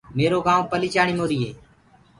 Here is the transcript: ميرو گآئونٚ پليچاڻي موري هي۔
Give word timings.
ميرو 0.17 0.39
گآئونٚ 0.45 0.69
پليچاڻي 0.71 1.13
موري 1.19 1.37
هي۔ 1.43 1.51